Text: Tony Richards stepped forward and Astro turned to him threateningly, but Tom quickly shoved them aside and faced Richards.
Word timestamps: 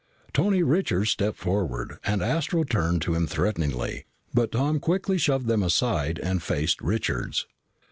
Tony 0.33 0.63
Richards 0.63 1.11
stepped 1.11 1.37
forward 1.37 1.99
and 2.03 2.23
Astro 2.23 2.63
turned 2.63 3.03
to 3.03 3.13
him 3.13 3.27
threateningly, 3.27 4.05
but 4.33 4.51
Tom 4.53 4.79
quickly 4.79 5.19
shoved 5.19 5.45
them 5.45 5.61
aside 5.61 6.17
and 6.17 6.41
faced 6.41 6.81
Richards. 6.81 7.45